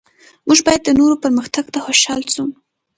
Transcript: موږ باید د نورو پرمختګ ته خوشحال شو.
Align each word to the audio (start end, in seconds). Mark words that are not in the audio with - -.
موږ 0.47 0.59
باید 0.67 0.81
د 0.85 0.89
نورو 0.99 1.15
پرمختګ 1.23 1.65
ته 1.73 1.79
خوشحال 1.85 2.21
شو. 2.33 2.43